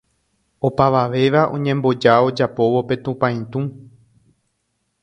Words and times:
opavavéva 0.67 1.41
oñemboja 1.55 2.13
ojapóvo 2.27 2.79
pe 2.87 2.95
tupãitũ 3.03 3.59